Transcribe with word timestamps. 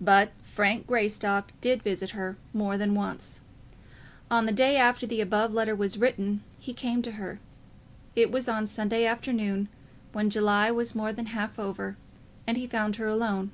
But 0.00 0.30
Frank 0.44 0.86
Greystock 0.86 1.50
did 1.60 1.82
visit 1.82 2.10
her, 2.10 2.36
more 2.52 2.78
than 2.78 2.94
once. 2.94 3.40
On 4.30 4.46
the 4.46 4.52
day 4.52 4.76
after 4.76 5.04
the 5.04 5.20
above 5.20 5.52
letter 5.52 5.74
was 5.74 5.98
written 5.98 6.44
he 6.60 6.72
came 6.72 7.02
to 7.02 7.12
her. 7.18 7.40
It 8.14 8.30
was 8.30 8.48
on 8.48 8.68
Sunday 8.68 9.04
afternoon, 9.04 9.66
when 10.12 10.30
July 10.30 10.70
was 10.70 10.94
more 10.94 11.12
than 11.12 11.26
half 11.26 11.58
over, 11.58 11.96
and 12.46 12.56
he 12.56 12.68
found 12.68 12.94
her 13.02 13.08
alone. 13.08 13.50